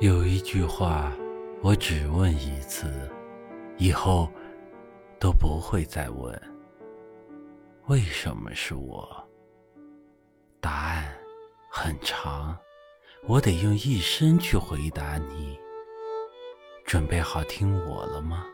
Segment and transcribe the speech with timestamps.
[0.00, 1.12] 有一句话
[1.60, 3.10] 我只问一次
[3.78, 4.30] 以后
[5.18, 6.40] 都不会再问
[7.88, 9.28] 为什么是我？
[10.60, 11.12] 答案
[11.68, 12.56] 很长
[13.26, 15.58] 我得用一生去回答你。
[16.84, 18.46] 准备好听我了吗？